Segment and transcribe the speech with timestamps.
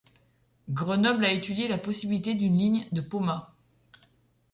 [0.71, 3.53] Grenoble a étudié la possibilité d'une ligne de Poma.